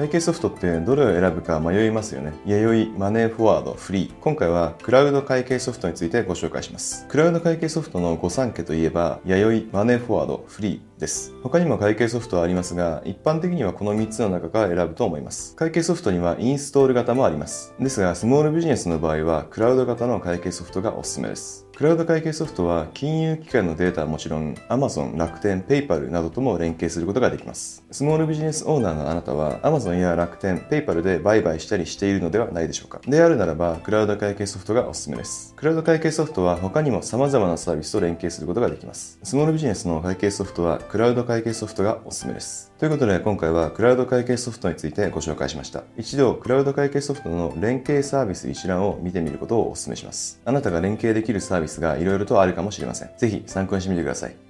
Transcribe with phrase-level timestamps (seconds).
[0.00, 2.32] 会計ソフトってどれを選ぶか迷いますよね。
[2.46, 4.14] 弥生、マネーフォワード、 freee。
[4.20, 7.06] 今回はクラウド会計ソフトについてご紹介します。
[7.06, 10.89] クラウド会計ソフトの御三家といえば、弥生、マネーフォワード、 freee。
[11.00, 11.32] です。
[11.42, 15.56] 他にも会計ソフトはありますが、一般的にはこの3つの中から選ぶと思います。
[15.56, 17.74] 会計ソフトにはインストール型もあります。
[17.80, 21.66] ですが、スモールビジネスの場合は、クラウド型の会計ソフトがおすすめです。
[21.80, 27.82] クラウド会計ソフトは金融機関のデータはもちろん Amazon、楽天、PayPal などとも連携することができます。
[27.90, 33.00] スモールビジネスオーナーのあなたは Amazon や楽天、PayPal で売買したりしているのではないでしょうか。
[33.06, 35.54] であるならば、クラウド会計ソフトがおすすめです。
[35.56, 39.18] クラウド会計ソフトは他にも様々なサービスと連携することができます。
[39.22, 42.72] スモールビジネスの会計ソフトはクラウド会計ソフトがおすすめです。
[42.76, 45.84] ということで今回はクラウド会計ソフトについてご紹介しました。
[45.96, 50.40] 一度クラウド会計ソフトの連携サービス一覧を見てみることをお勧めします。
[50.44, 53.10] あなたが連携できるサービスが色々とあるかもしれません。
[53.16, 54.49] ぜひ参考にしてみてください。